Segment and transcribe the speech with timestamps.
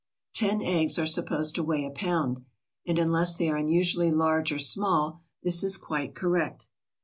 [0.33, 2.43] Ten eggs are supposed to weigh a pound,
[2.87, 6.69] and, unless they are unusually large or small, this is quite correct.